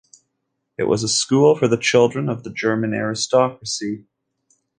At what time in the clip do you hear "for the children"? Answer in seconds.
1.55-2.27